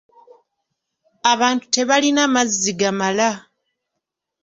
Abantu 1.31 1.65
tebalina 1.75 2.23
mazzi 2.33 2.71
gamala. 2.79 3.29